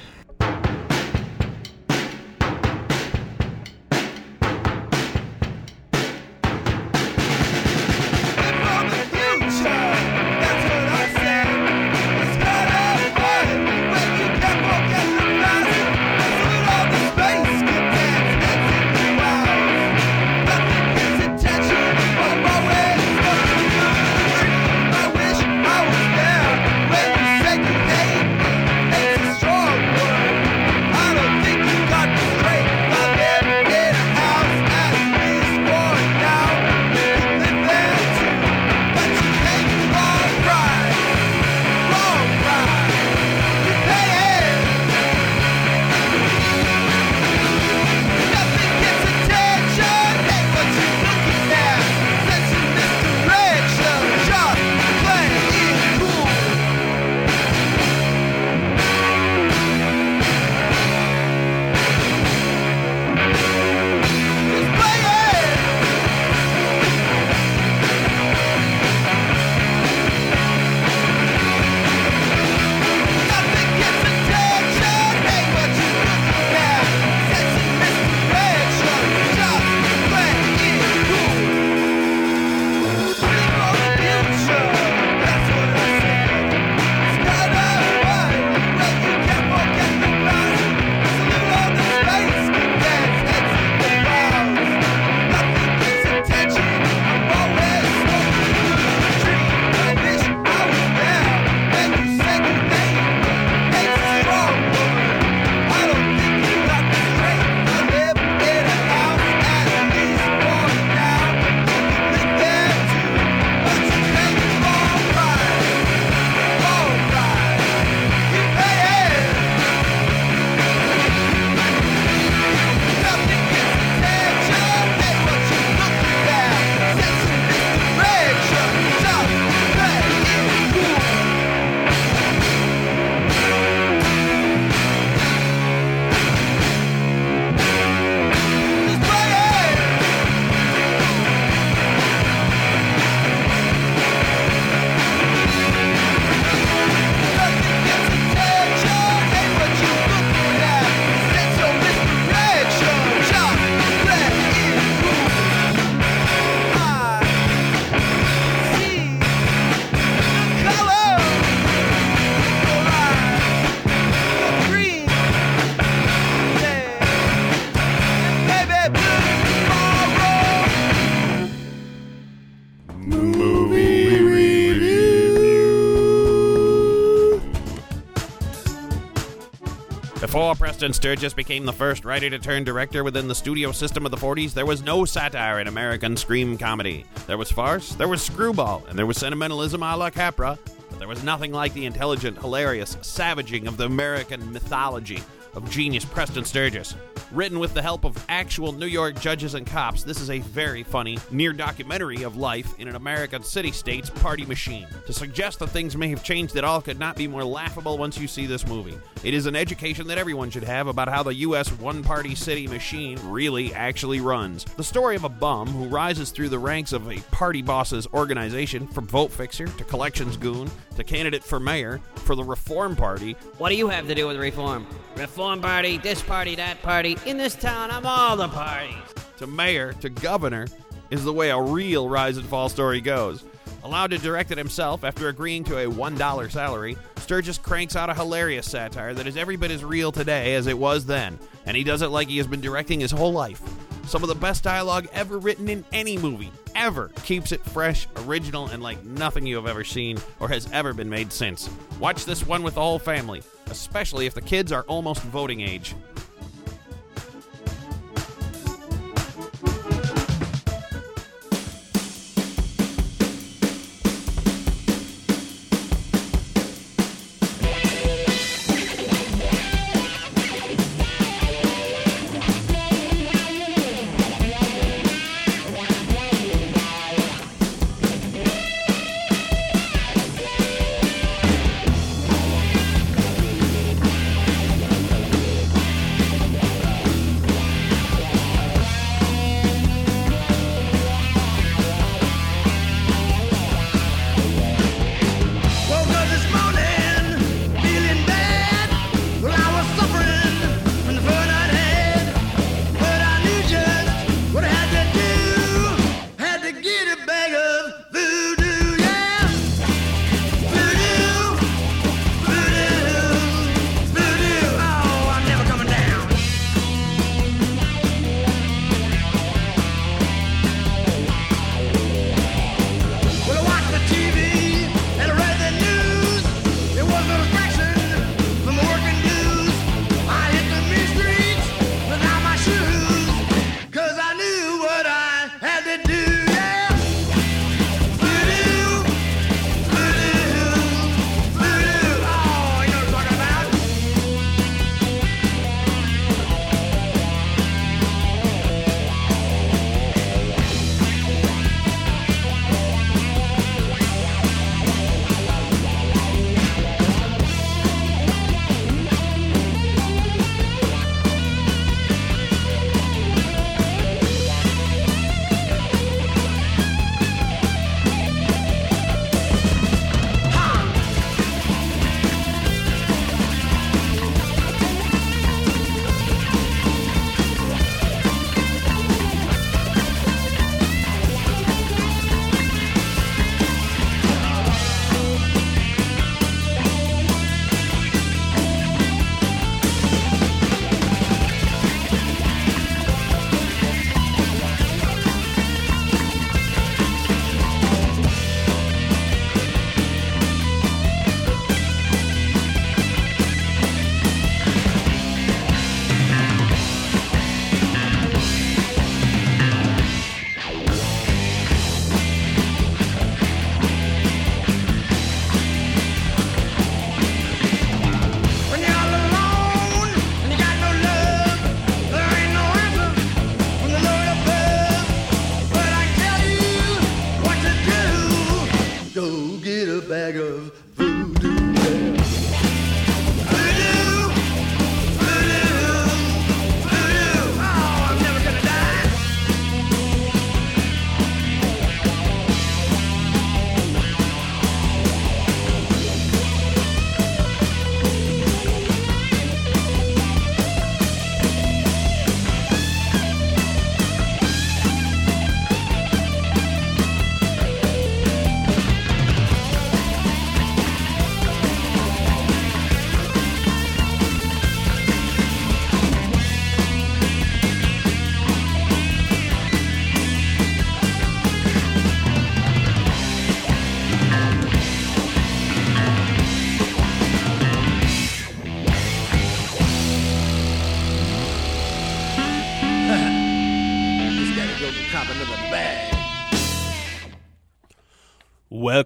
Preston 180.87 181.03
Sturges 181.03 181.35
became 181.35 181.65
the 181.65 181.73
first 181.73 182.05
writer 182.05 182.31
to 182.31 182.39
turn 182.39 182.63
director 182.63 183.03
within 183.03 183.27
the 183.27 183.35
studio 183.35 183.73
system 183.73 184.05
of 184.05 184.13
the 184.13 184.17
40s, 184.17 184.55
there 184.55 184.65
was 184.65 184.85
no 184.85 185.05
satire 185.05 185.59
in 185.59 185.67
American 185.67 186.17
scream 186.17 186.57
comedy. 186.57 187.05
There 187.27 187.37
was 187.37 187.51
farce, 187.51 187.97
there 187.97 188.07
was 188.07 188.23
screwball, 188.23 188.85
and 188.89 188.97
there 188.97 189.05
was 189.05 189.17
sentimentalism 189.17 189.83
a 189.83 189.97
la 189.97 190.11
Capra, 190.11 190.57
but 190.89 191.01
there 191.01 191.09
was 191.09 191.25
nothing 191.25 191.51
like 191.51 191.75
the 191.75 191.87
intelligent, 191.87 192.39
hilarious 192.39 192.97
savaging 193.03 193.67
of 193.67 193.79
the 193.79 193.87
American 193.87 194.53
mythology 194.53 195.25
of 195.55 195.69
genius 195.69 196.05
Preston 196.05 196.45
Sturges. 196.45 196.95
Written 197.33 197.59
with 197.59 197.75
the 197.75 197.83
help 197.83 198.05
of 198.05 198.25
actual 198.29 198.71
New 198.71 198.87
York 198.87 199.21
judges 199.21 199.55
and 199.55 199.67
cops, 199.67 200.05
this 200.05 200.21
is 200.21 200.31
a 200.31 200.39
very 200.39 200.85
funny, 200.85 201.19
near 201.33 201.53
documentary 201.53 202.23
of 202.23 202.37
life 202.37 202.79
in 202.79 202.87
an 202.87 202.95
American 202.95 203.43
city 203.43 203.73
state's 203.73 204.11
party 204.11 204.47
machine. 204.47 204.87
To 205.07 205.13
suggest 205.13 205.59
that 205.59 205.71
things 205.71 205.97
may 205.97 206.09
have 206.09 206.23
changed 206.23 206.55
at 206.57 206.63
all 206.63 206.81
could 206.81 207.01
not 207.01 207.17
be 207.17 207.27
more 207.27 207.43
laughable 207.43 207.99
once 207.99 208.17
you 208.17 208.29
see 208.29 208.47
this 208.47 208.65
movie. 208.67 208.97
It 209.25 209.35
is 209.35 209.47
an 209.47 209.57
education 209.57 210.07
that 210.07 210.19
everyone 210.19 210.51
should 210.51 210.63
have 210.63 210.87
about 210.87 211.09
how 211.09 211.25
the 211.25 211.35
U.S. 211.35 211.73
one 211.73 212.05
party 212.05 212.37
city 212.37 212.69
machine 212.69 213.19
really 213.25 213.75
actually 213.75 214.21
runs. 214.21 214.65
The 214.65 214.85
story 214.85 215.17
of 215.17 215.25
a 215.25 215.29
bum 215.29 215.67
who 215.67 215.89
rises 215.89 216.31
through 216.31 216.51
the 216.51 216.61
ranks 216.61 216.93
of 216.93 217.11
a 217.11 217.19
party 217.33 217.61
boss's 217.61 218.07
organization, 218.15 218.87
from 218.87 219.09
vote 219.09 219.33
fixer 219.33 219.67
to 219.67 219.85
collections 219.85 220.37
goon 220.37 220.71
to 220.95 221.03
candidate 221.03 221.43
for 221.43 221.59
mayor 221.59 222.01
for 222.15 222.37
the 222.37 222.45
Reform 222.45 222.95
Party, 222.97 223.37
What 223.59 223.69
do 223.71 223.77
you 223.77 223.89
have 223.89 224.07
to 224.07 224.15
do 224.15 224.29
with 224.29 224.37
reform? 224.39 224.87
Reform 225.17 225.61
party, 225.61 225.99
this 225.99 226.23
party, 226.23 226.55
that 226.57 226.81
party. 226.83 227.17
In 227.27 227.39
this 227.39 227.57
town, 227.57 227.91
I'm 227.91 228.07
all 228.07 228.37
the 228.37 228.47
parties. 228.47 228.95
to 229.39 229.49
mayor 229.49 229.93
to 229.95 230.09
governor 230.09 230.69
is 231.11 231.25
the 231.25 231.33
way 231.33 231.51
a 231.51 231.61
real 231.61 232.09
rise 232.09 232.37
and 232.37 232.47
fall 232.47 232.69
story 232.69 233.01
goes. 233.01 233.43
Allowed 233.83 234.13
to 234.13 234.19
direct 234.19 234.53
it 234.53 234.59
himself 234.59 235.03
after 235.03 235.27
agreeing 235.27 235.65
to 235.65 235.77
a 235.77 235.91
$1 235.91 236.51
salary, 236.53 236.97
Sturges 237.17 237.59
cranks 237.59 237.97
out 237.97 238.09
a 238.09 238.15
hilarious 238.15 238.71
satire 238.71 239.13
that 239.13 239.27
is 239.27 239.37
every 239.37 239.57
bit 239.57 239.73
as 239.73 239.85
real 239.85 240.13
today 240.13 240.55
as 240.55 240.69
it 240.69 240.79
was 240.79 241.05
then, 241.05 241.37
and 241.65 241.77
he 241.77 241.83
does 241.83 242.01
it 242.01 242.11
like 242.11 242.29
he 242.29 242.37
has 242.39 242.47
been 242.47 242.61
directing 242.61 243.01
his 243.01 243.11
whole 243.11 243.33
life. 243.33 243.61
Some 244.07 244.23
of 244.23 244.29
the 244.29 244.37
best 244.37 244.63
dialogue 244.63 245.09
ever 245.13 245.39
written 245.41 245.69
in 245.69 245.85
any 245.93 246.17
movie, 246.19 246.53
ever, 246.77 247.09
keeps 247.25 247.51
it 247.51 247.65
fresh, 247.65 248.07
original, 248.19 248.69
and 248.69 248.85
like 248.85 249.05
nothing 249.05 249.45
you 249.45 249.57
have 249.57 249.67
ever 249.67 249.83
seen 249.83 250.19
or 250.39 250.49
has 250.49 250.71
ever 250.71 250.95
been 250.95 251.11
made 251.11 251.33
since. 251.33 251.69
Watch 251.99 252.25
this 252.25 252.47
one 252.47 252.63
with 252.63 252.75
the 252.75 252.83
whole 252.83 253.01
family, 253.01 253.43
especially 253.69 254.27
if 254.27 254.35
the 254.35 254.41
kids 254.41 254.71
are 254.71 254.85
almost 254.85 255.23
voting 255.23 255.61
age. 255.61 255.97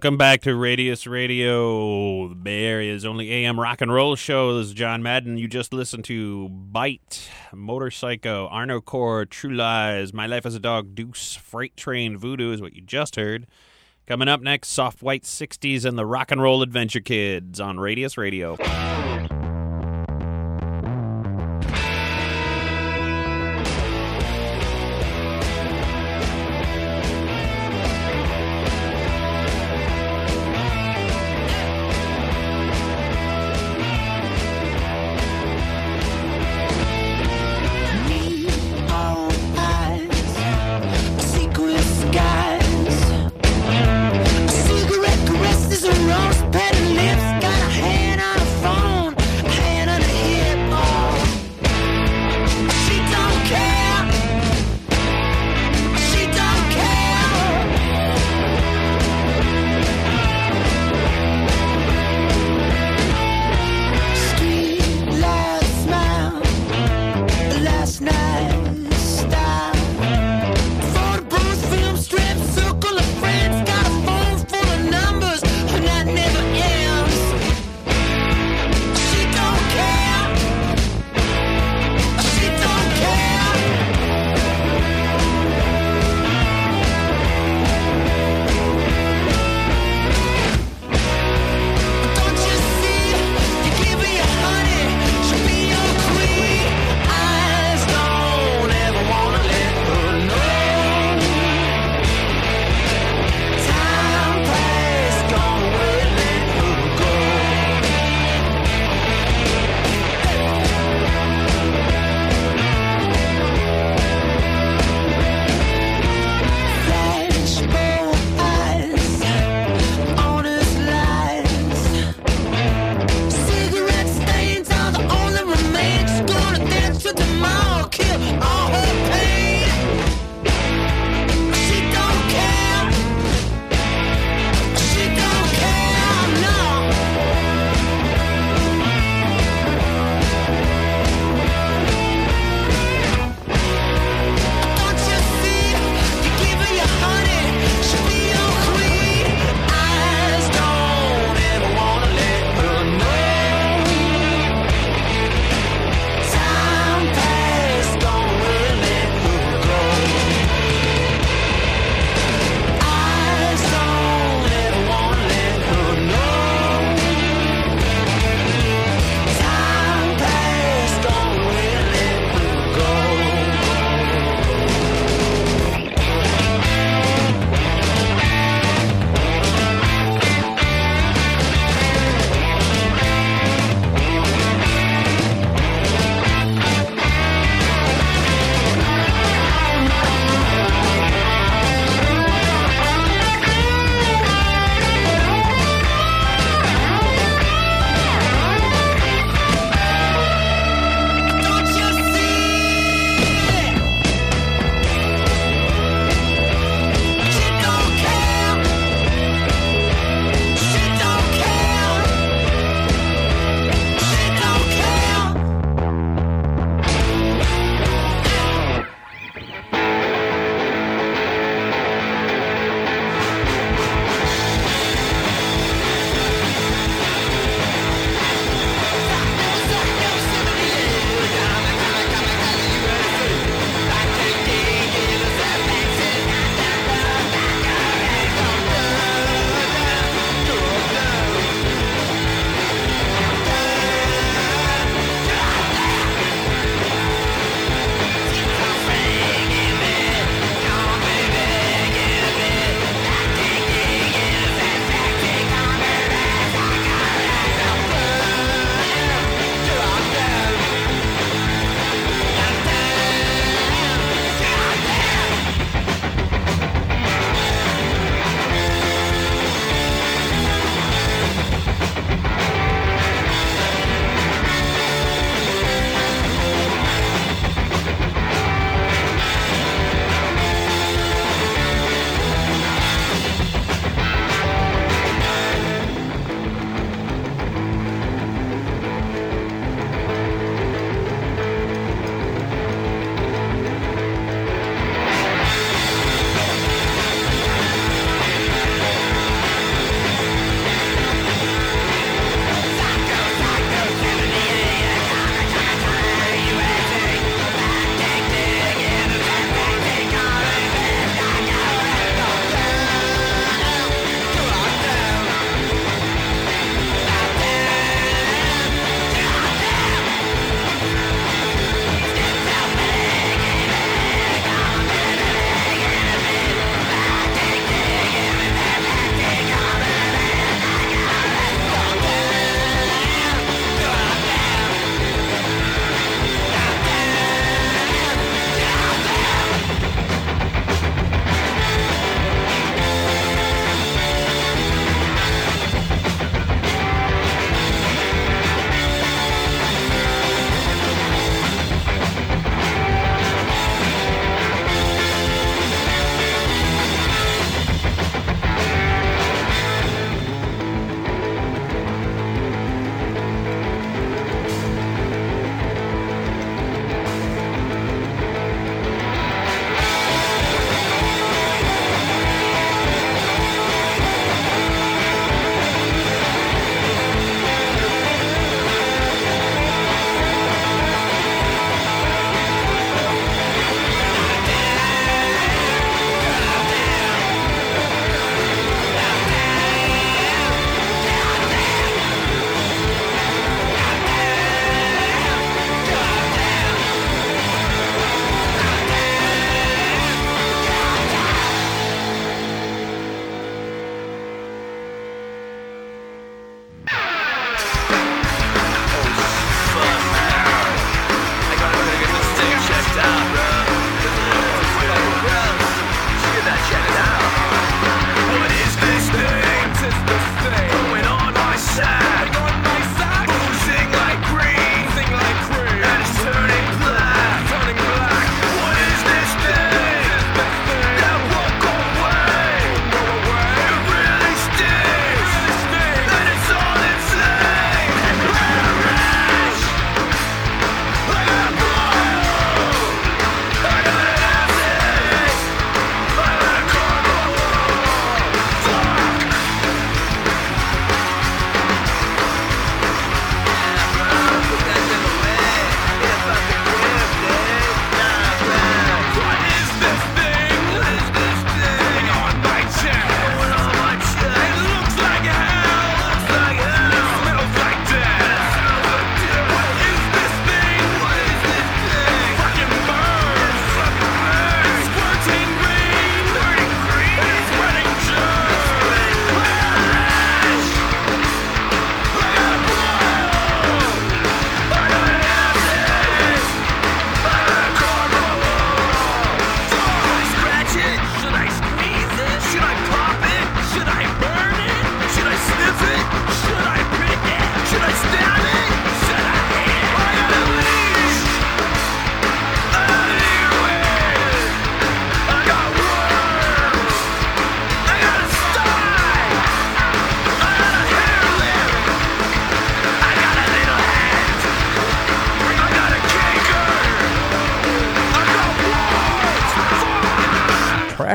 Welcome 0.01 0.17
back 0.17 0.41
to 0.41 0.55
Radius 0.55 1.05
Radio, 1.05 2.27
the 2.27 2.33
Bay 2.33 2.65
Area's 2.65 3.05
only 3.05 3.31
AM 3.31 3.59
rock 3.59 3.81
and 3.81 3.93
roll 3.93 4.15
show. 4.15 4.57
This 4.57 4.69
is 4.69 4.73
John 4.73 5.03
Madden. 5.03 5.37
You 5.37 5.47
just 5.47 5.71
listened 5.71 6.05
to 6.05 6.49
Bite, 6.49 7.29
Motopsycho, 7.53 8.51
Arno 8.51 8.81
Core, 8.81 9.25
True 9.27 9.53
Lies, 9.53 10.11
My 10.11 10.25
Life 10.25 10.47
as 10.47 10.55
a 10.55 10.59
Dog, 10.59 10.95
Deuce, 10.95 11.35
Freight 11.35 11.77
Train, 11.77 12.17
Voodoo 12.17 12.51
is 12.51 12.63
what 12.63 12.73
you 12.73 12.81
just 12.81 13.15
heard. 13.15 13.45
Coming 14.07 14.27
up 14.27 14.41
next, 14.41 14.69
Soft 14.69 15.03
White 15.03 15.21
60s 15.21 15.85
and 15.85 15.99
the 15.99 16.05
Rock 16.07 16.31
and 16.31 16.41
Roll 16.41 16.63
Adventure 16.63 16.99
Kids 16.99 17.59
on 17.59 17.79
Radius 17.79 18.17
Radio. 18.17 18.57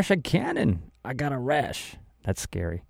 Trashakannon. 0.06 0.78
I 1.04 1.14
got 1.14 1.32
a 1.32 1.38
rash. 1.38 1.96
That's 2.24 2.40
scary. 2.40 2.84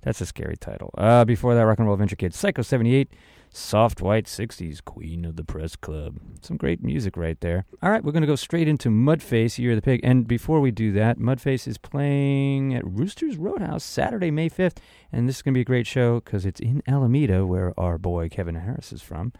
That's 0.00 0.22
a 0.22 0.26
scary 0.26 0.56
title. 0.56 0.90
Uh, 0.96 1.24
before 1.24 1.54
that, 1.54 1.66
Rock 1.66 1.78
and 1.78 1.86
Roll 1.86 1.94
Adventure 1.94 2.16
Kid, 2.16 2.34
Psycho 2.34 2.62
78, 2.62 3.12
Soft 3.50 4.00
White 4.00 4.24
60s, 4.24 4.82
Queen 4.82 5.26
of 5.26 5.36
the 5.36 5.44
Press 5.44 5.76
Club. 5.76 6.18
Some 6.40 6.56
great 6.56 6.82
music 6.82 7.18
right 7.18 7.38
there. 7.40 7.66
All 7.82 7.90
right, 7.90 8.02
we're 8.02 8.12
going 8.12 8.22
to 8.22 8.26
go 8.26 8.36
straight 8.36 8.68
into 8.68 8.88
Mudface, 8.88 9.58
Year 9.58 9.72
of 9.72 9.76
the 9.76 9.82
Pig. 9.82 10.00
And 10.02 10.26
before 10.26 10.60
we 10.60 10.70
do 10.70 10.92
that, 10.92 11.18
Mudface 11.18 11.68
is 11.68 11.76
playing 11.76 12.74
at 12.74 12.86
Roosters 12.86 13.36
Roadhouse 13.36 13.84
Saturday, 13.84 14.30
May 14.30 14.48
5th. 14.48 14.78
And 15.12 15.28
this 15.28 15.36
is 15.36 15.42
going 15.42 15.52
to 15.52 15.58
be 15.58 15.62
a 15.62 15.66
great 15.66 15.86
show 15.86 16.20
because 16.20 16.46
it's 16.46 16.58
in 16.60 16.82
Alameda, 16.88 17.44
where 17.44 17.78
our 17.78 17.98
boy 17.98 18.30
Kevin 18.30 18.54
Harris 18.54 18.94
is 18.94 19.02
from. 19.02 19.34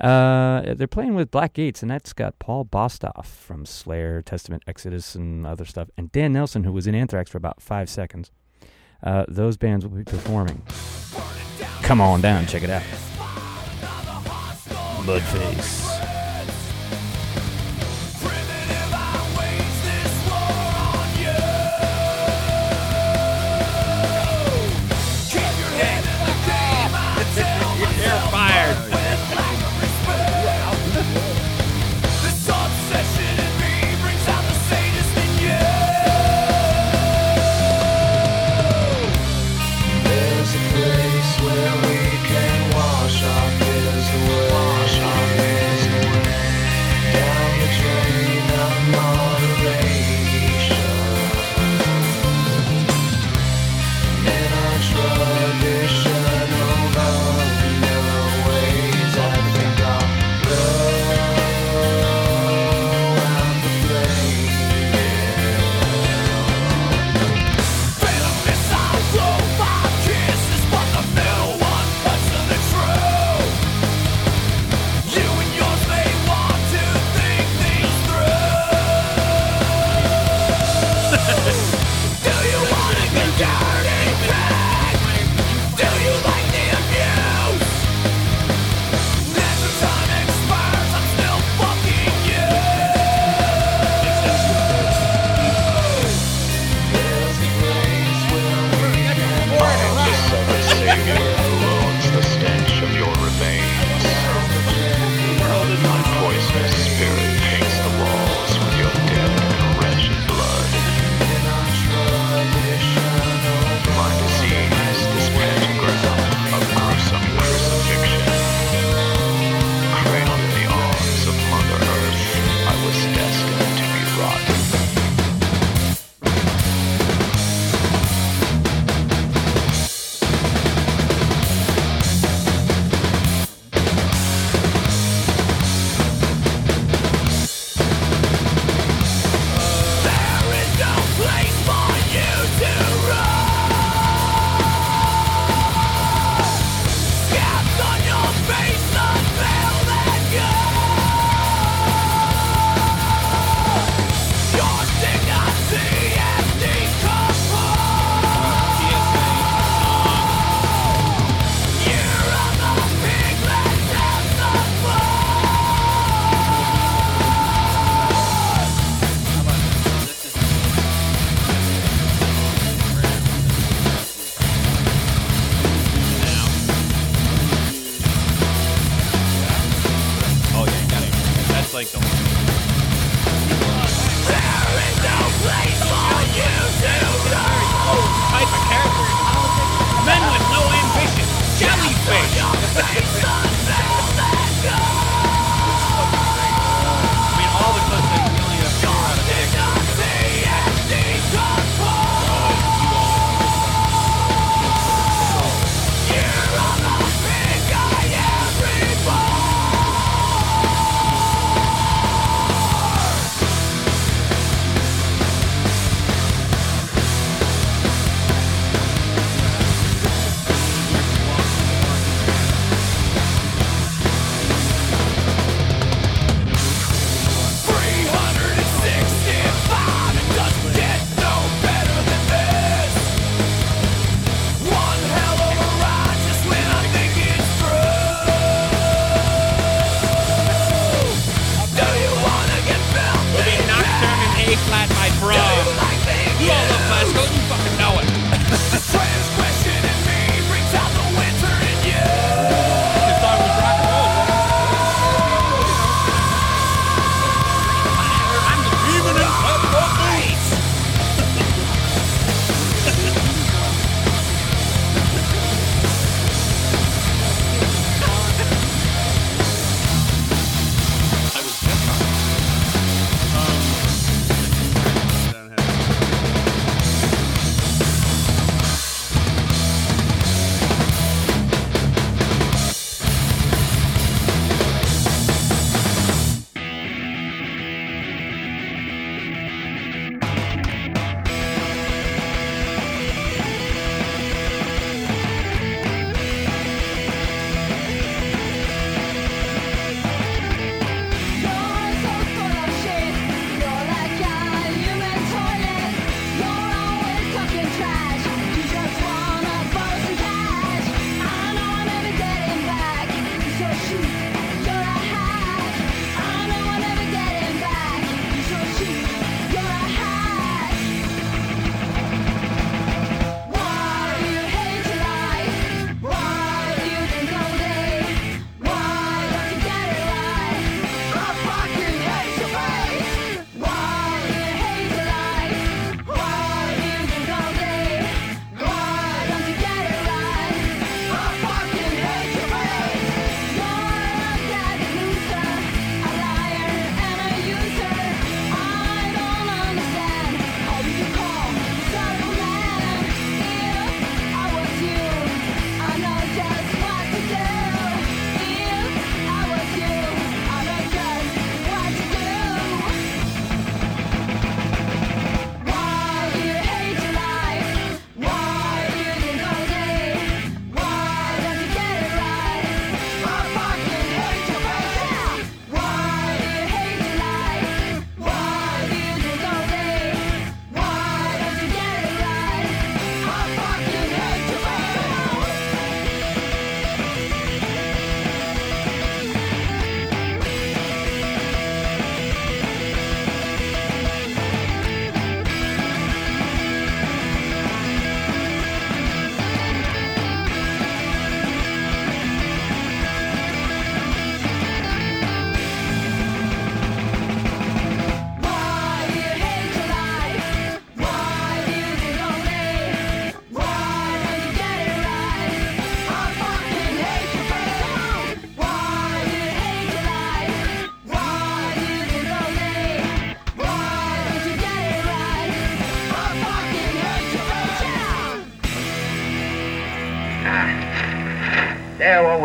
Uh, 0.00 0.74
they're 0.74 0.86
playing 0.86 1.14
with 1.14 1.30
Black 1.30 1.54
Gates, 1.54 1.82
and 1.82 1.90
that's 1.90 2.12
got 2.12 2.38
Paul 2.38 2.64
Bostaph 2.64 3.26
from 3.26 3.66
Slayer, 3.66 4.22
Testament, 4.22 4.62
Exodus, 4.66 5.14
and 5.14 5.44
other 5.46 5.64
stuff, 5.64 5.88
and 5.96 6.12
Dan 6.12 6.32
Nelson, 6.32 6.64
who 6.64 6.72
was 6.72 6.86
in 6.86 6.94
Anthrax 6.94 7.30
for 7.30 7.38
about 7.38 7.60
five 7.60 7.88
seconds. 7.90 8.30
Uh, 9.02 9.24
those 9.28 9.56
bands 9.56 9.84
will 9.84 9.96
be 9.96 10.04
performing. 10.04 10.62
Come 11.82 12.00
on 12.00 12.20
down, 12.20 12.46
check 12.46 12.62
it 12.62 12.70
out. 12.70 12.82
Mudface. 15.04 15.97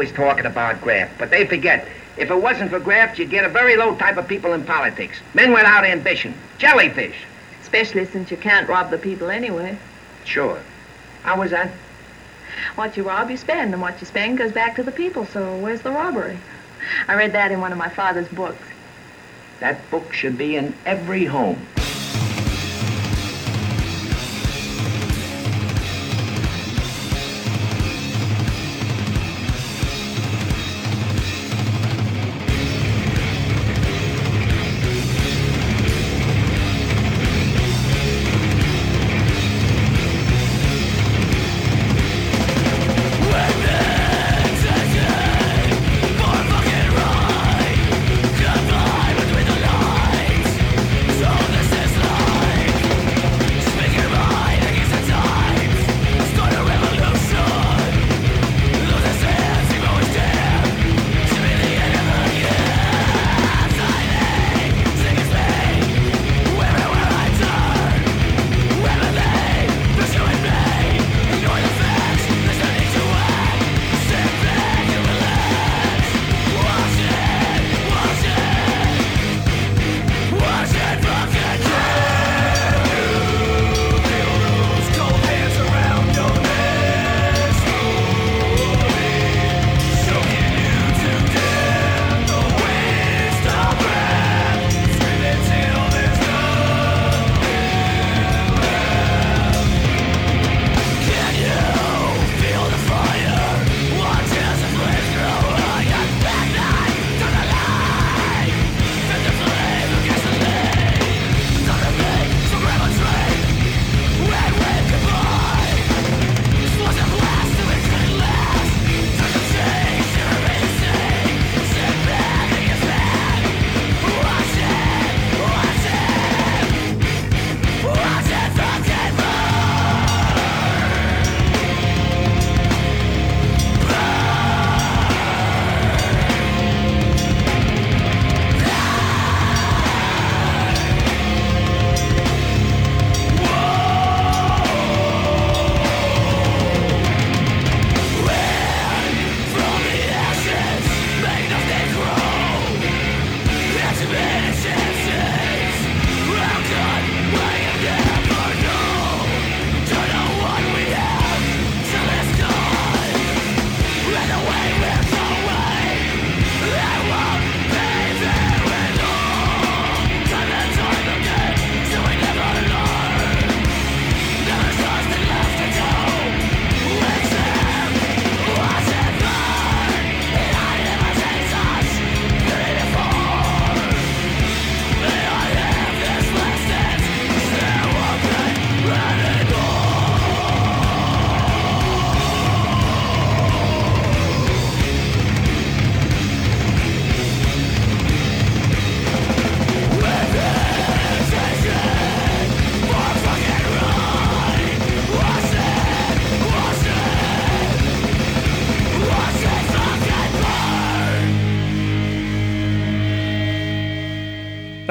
Always 0.04 0.16
talking 0.16 0.46
about 0.46 0.82
graft, 0.82 1.18
but 1.18 1.30
they 1.30 1.46
forget. 1.46 1.88
If 2.18 2.30
it 2.30 2.36
wasn't 2.36 2.72
for 2.72 2.80
graft, 2.80 3.18
you'd 3.18 3.30
get 3.30 3.46
a 3.46 3.50
very 3.50 3.78
low 3.78 3.96
type 3.96 4.18
of 4.18 4.28
people 4.28 4.54
in 4.54 4.66
politics. 4.66 5.20
Men 5.34 5.52
without 5.52 5.86
ambition. 5.86 6.34
Jellyfish. 6.58 7.16
Especially 7.62 8.06
since 8.06 8.30
you 8.30 8.38
can't 8.38 8.68
rob 8.68 8.92
the 8.92 8.98
people 8.98 9.30
anyway. 9.30 9.78
Sure. 10.26 10.60
How 11.24 11.40
was 11.40 11.52
that? 11.52 11.72
What 12.76 12.98
you 12.98 13.04
rob, 13.04 13.32
you 13.32 13.38
spend, 13.38 13.74
and 13.74 13.82
what 13.82 14.00
you 14.02 14.06
spend 14.06 14.38
goes 14.38 14.52
back 14.52 14.76
to 14.76 14.84
the 14.84 14.92
people, 14.92 15.26
so 15.26 15.58
where's 15.58 15.82
the 15.82 15.92
robbery? 15.92 16.38
I 17.08 17.16
read 17.16 17.32
that 17.32 17.52
in 17.52 17.62
one 17.62 17.72
of 17.72 17.78
my 17.78 17.90
father's 17.90 18.28
books. 18.28 18.68
That 19.62 19.90
book 19.90 20.12
should 20.12 20.38
be 20.38 20.58
in 20.58 20.76
every 20.86 21.26
home. 21.26 21.66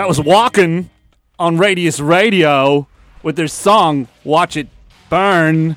That 0.02 0.08
was 0.08 0.18
Walken 0.18 0.86
on 1.38 1.58
Radius 1.58 2.00
Radio 2.00 2.88
with 3.22 3.36
their 3.36 3.46
song 3.46 4.08
Watch 4.24 4.56
It 4.56 4.66
Burn. 5.08 5.76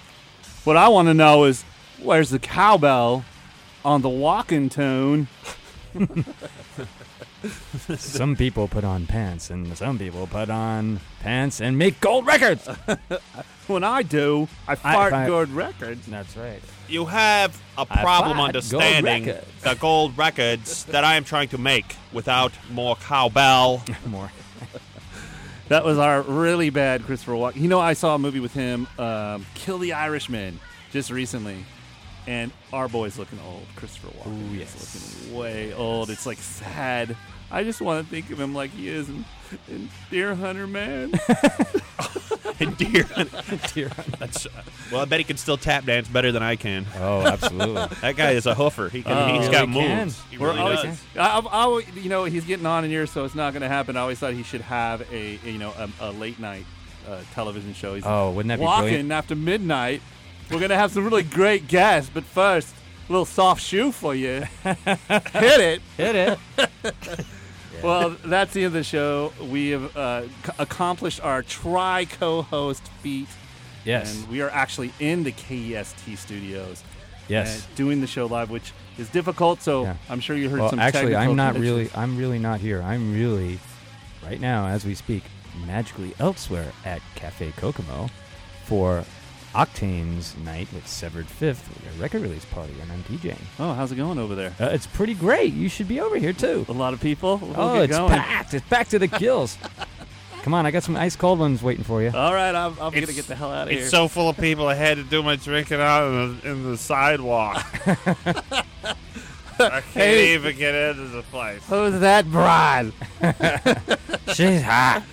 What 0.64 0.76
I 0.76 0.88
want 0.88 1.10
to 1.10 1.14
know 1.14 1.44
is 1.44 1.64
where's 2.02 2.32
the 2.32 2.40
cowbell 2.40 3.24
on 3.86 4.02
the 4.02 4.10
walking 4.10 4.68
tune? 4.68 5.28
some 7.98 8.36
people 8.36 8.68
put 8.68 8.84
on 8.84 9.06
pants, 9.06 9.50
and 9.50 9.78
some 9.78 9.98
people 9.98 10.28
put 10.28 10.50
on 10.50 11.00
pants 11.20 11.62
and 11.62 11.78
make 11.78 12.00
gold 12.00 12.26
records. 12.26 12.68
when 13.68 13.84
I 13.84 14.04
do, 14.04 14.48
I 14.68 14.76
fart 14.76 15.28
gold 15.28 15.50
records. 15.50 16.06
That's 16.08 16.36
right. 16.38 16.62
You 16.88 17.06
have 17.06 17.60
a 17.78 17.86
problem 17.86 18.40
understanding 18.40 19.26
gold 19.26 19.40
the 19.62 19.76
gold 19.76 20.18
records 20.18 20.86
that 20.86 21.04
I 21.04 21.16
am 21.16 21.24
trying 21.24 21.50
to 21.50 21.58
make 21.58 21.96
without 22.14 22.52
more 22.72 22.96
cowbell. 22.96 23.84
more. 24.06 24.32
That 25.68 25.84
was 25.84 25.98
our 25.98 26.22
really 26.22 26.70
bad 26.70 27.04
Christopher 27.06 27.32
Walken. 27.32 27.56
You 27.56 27.68
know, 27.68 27.80
I 27.80 27.94
saw 27.94 28.14
a 28.14 28.20
movie 28.20 28.40
with 28.40 28.54
him, 28.54 28.88
um, 29.00 29.48
Kill 29.56 29.80
the 29.80 29.94
Irishman, 29.94 30.60
just 30.92 31.10
recently, 31.10 31.66
and 32.28 32.52
our 32.72 32.88
boy's 32.88 33.18
looking 33.18 33.40
old. 33.48 33.66
Christopher 33.76 34.10
Walken 34.10 34.52
Ooh, 34.52 34.54
is 34.54 34.60
yes. 34.60 35.26
looking 35.26 35.38
way 35.40 35.74
old. 35.74 36.12
It's 36.12 36.28
like 36.28 36.38
sad. 36.38 37.18
I 37.52 37.64
just 37.64 37.82
want 37.82 38.04
to 38.06 38.10
think 38.10 38.32
of 38.32 38.40
him 38.40 38.54
like 38.54 38.72
he 38.72 38.88
is 38.90 39.08
in, 39.10 39.26
in 39.70 39.90
Deer 40.10 40.36
Hunter 40.36 40.68
Man. 40.68 41.12
Deer 42.78 43.06
Deer 43.74 43.92
That's, 44.18 44.48
well, 44.92 45.02
I 45.02 45.06
bet 45.06 45.20
he 45.20 45.24
can 45.26 45.36
still 45.38 45.58
tap 45.58 45.86
dance 45.86 46.08
better 46.08 46.32
than 46.32 46.42
I 46.42 46.56
can. 46.56 46.86
Oh, 46.98 47.22
absolutely. 47.26 47.86
that 48.02 48.16
guy 48.16 48.32
is 48.32 48.46
a 48.46 48.56
hoofer. 48.56 48.90
He 48.90 49.04
can, 49.04 49.12
Oh. 49.12 49.36
he's 49.36 49.48
He 49.48 49.52
got 49.52 49.68
really 49.68 49.88
moves. 49.96 50.20
can. 50.22 50.32
He 50.32 50.38
We're 50.38 50.48
really 50.50 50.60
always- 50.62 50.82
does. 50.84 51.04
I, 51.18 51.40
I, 51.40 51.62
always- 51.64 51.88
you 51.96 52.10
know, 52.10 52.24
he's 52.26 52.46
getting 52.46 52.66
on 52.66 52.86
in 52.86 52.92
years, 52.92 53.12
so 53.12 53.26
it's 53.26 53.36
not 53.36 53.52
going 53.54 53.62
to 53.62 53.68
happen. 53.68 53.98
I 53.98 54.02
always 54.02 54.20
thought 54.20 54.34
he 54.34 54.44
should 54.44 54.62
have 54.62 55.02
a, 55.12 55.40
a, 55.46 55.50
you 55.52 55.58
know, 55.58 55.74
a, 55.78 55.90
a 56.00 56.12
late 56.12 56.40
night 56.40 56.66
uh, 57.10 57.22
television 57.34 57.74
show. 57.74 57.96
He's 57.96 58.04
Oh, 58.06 58.32
wouldn't 58.32 58.48
that 58.50 58.60
be 58.60 58.64
walking 58.66 58.84
brilliant? 58.90 59.12
after 59.12 59.36
midnight? 59.36 60.02
We're 60.50 60.60
going 60.60 60.70
to 60.70 60.78
have 60.78 60.92
some 60.92 61.04
really 61.04 61.24
great 61.24 61.68
guests, 61.68 62.10
but 62.14 62.24
first, 62.24 62.74
a 63.10 63.12
little 63.12 63.26
soft 63.26 63.62
shoe 63.62 63.92
for 63.92 64.16
you. 64.16 64.46
Hit 64.64 64.80
it. 65.34 65.82
Hit 65.98 66.16
it. 66.16 66.40
Well, 67.84 68.16
that's 68.26 68.54
the 68.54 68.62
end 68.62 68.68
of 68.68 68.74
the 68.74 68.84
show. 68.84 69.34
We 69.50 69.70
have 69.70 69.96
uh, 69.98 70.22
c- 70.24 70.30
accomplished 70.60 71.22
our 71.22 71.44
tri 71.44 72.06
co 72.06 72.42
host 72.44 72.84
feat. 73.02 73.28
Yes. 73.84 74.16
And 74.20 74.30
we 74.30 74.42
are 74.42 74.50
actually 74.50 74.92
in 75.00 75.24
the 75.24 75.32
KEST 75.32 76.18
studios. 76.18 76.84
Yes. 77.28 77.64
uh, 77.64 77.76
doing 77.76 78.02
the 78.02 78.08
show 78.08 78.28
live, 78.28 78.50
which 78.52 78.72
is 78.98 79.10
difficult. 79.10 79.62
So 79.62 79.84
Yeah. 79.84 79.96
I'm 80.10 80.20
sure 80.20 80.36
you 80.36 80.50
heard 80.50 80.60
well, 80.60 80.70
some. 80.70 80.80
actually, 80.80 81.12
technical 81.14 81.32
I'm 81.32 81.36
not 81.36 81.58
really. 81.58 81.90
I'm 81.96 82.18
really 82.18 82.40
not 82.40 82.60
here. 82.60 82.82
I'm 82.82 83.14
really, 83.14 83.60
right 84.24 84.40
now, 84.40 84.68
as 84.68 84.86
we 84.86 84.94
speak, 84.96 85.24
magically 85.66 86.14
elsewhere 86.20 86.72
at 86.84 87.02
Cafe 87.16 87.52
Kokomo 87.58 88.10
for 88.66 89.06
Octane's 89.56 90.36
night 90.44 90.68
with 90.74 90.86
Severed 90.86 91.28
Fifth, 91.28 91.70
a 91.88 92.02
record 92.02 92.22
release 92.24 92.44
party, 92.44 92.74
and 92.82 92.92
I'm 92.92 93.02
DJing. 93.04 93.40
Oh, 93.58 93.72
how's 93.74 93.90
it 93.90 93.96
going 93.96 94.20
over 94.20 94.36
there? 94.36 94.54
Uh, 94.60 94.66
it's 94.66 94.86
pretty 94.86 95.14
great. 95.14 95.54
You 95.54 95.70
should 95.70 95.88
be 95.88 96.02
over 96.02 96.18
here 96.18 96.34
too. 96.34 96.66
A 96.68 96.74
lot 96.74 96.94
of 96.94 97.00
people. 97.00 97.38
We'll 97.38 97.54
oh, 97.60 97.82
it's 97.82 97.96
going. 97.96 98.10
packed. 98.12 98.54
It's 98.54 98.68
packed 98.68 98.92
to 98.92 99.00
the 99.00 99.08
gills. 99.08 99.58
Come 100.44 100.54
on, 100.54 100.66
I 100.66 100.72
got 100.72 100.84
some 100.84 100.98
ice 100.98 101.16
cold 101.16 101.40
ones 101.40 101.64
waiting 101.64 101.86
for 101.86 102.02
you. 102.04 102.12
All 102.14 102.34
right, 102.34 102.54
I'm, 102.54 102.74
I'm 102.82 102.92
gonna 102.94 103.06
get 103.08 103.28
the 103.28 103.36
hell 103.36 103.50
out 103.50 103.68
of 103.68 103.72
here. 103.72 103.80
It's 103.82 103.90
so 103.90 104.10
full 104.10 104.28
of 104.28 104.38
people. 104.38 104.68
I 104.68 104.76
had 104.76 104.98
to 104.98 105.04
do 105.04 105.24
my 105.24 105.38
drinking 105.38 105.80
out 105.80 106.08
in 106.12 106.40
the, 106.42 106.52
in 106.52 106.64
the 106.72 106.78
sidewalk. 106.78 107.66
I 109.58 109.80
can't 109.80 109.84
Hey. 109.94 110.34
even 110.34 110.58
get 110.58 110.76
into 110.76 111.08
the 111.08 111.24
place. 111.24 111.62
Who's 111.70 112.02
that 112.02 112.30
broad? 112.30 112.92
She's 114.36 114.62
hot. 114.62 115.04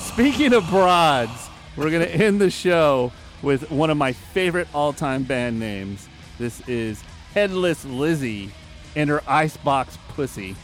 Speaking 0.00 0.52
of 0.54 0.68
broads, 0.68 1.48
we're 1.76 1.90
going 1.90 2.02
to 2.04 2.12
end 2.12 2.40
the 2.40 2.50
show 2.50 3.12
with 3.44 3.70
one 3.70 3.90
of 3.90 3.96
my 3.96 4.12
favorite 4.12 4.66
all 4.74 4.92
time 4.92 5.22
band 5.22 5.60
names. 5.60 6.08
This 6.38 6.66
is 6.66 7.02
Headless 7.34 7.84
Lizzie 7.84 8.50
and 8.96 9.10
her 9.10 9.22
Icebox 9.26 9.98
Pussy. 10.08 10.56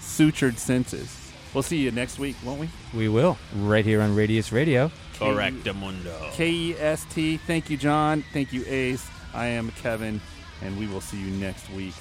Sutured 0.00 0.56
Senses. 0.56 1.32
We'll 1.54 1.62
see 1.62 1.78
you 1.78 1.90
next 1.90 2.18
week, 2.18 2.36
won't 2.44 2.60
we? 2.60 2.68
We 2.94 3.08
will 3.08 3.38
right 3.56 3.84
here 3.84 4.02
on 4.02 4.14
Radius 4.14 4.52
Radio. 4.52 4.90
Correctamundo. 5.14 6.32
KEST. 6.32 7.18
E 7.18 7.36
Thank 7.38 7.70
you, 7.70 7.76
John. 7.76 8.24
Thank 8.32 8.52
you, 8.52 8.64
Ace. 8.66 9.06
I 9.32 9.46
am 9.46 9.70
Kevin, 9.72 10.20
and 10.62 10.78
we 10.78 10.86
will 10.86 11.00
see 11.00 11.18
you 11.18 11.30
next 11.38 11.68
week 11.70 11.94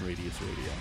on 0.00 0.06
Radius 0.06 0.40
Radio. 0.42 0.72